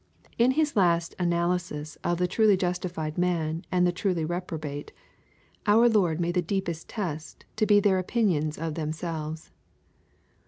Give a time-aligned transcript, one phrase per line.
[0.39, 4.91] In His last analysis of the truly justified man and the truly reprobate,
[5.67, 9.51] our Lord made the deepest test to be their opinion of themselves.